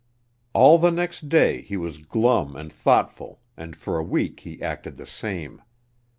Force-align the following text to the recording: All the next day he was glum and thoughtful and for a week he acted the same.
All 0.53 0.79
the 0.79 0.89
next 0.89 1.29
day 1.29 1.61
he 1.61 1.77
was 1.77 1.99
glum 1.99 2.55
and 2.55 2.73
thoughtful 2.73 3.39
and 3.55 3.75
for 3.77 3.99
a 3.99 4.03
week 4.03 4.39
he 4.39 4.59
acted 4.59 4.97
the 4.97 5.05
same. 5.05 5.61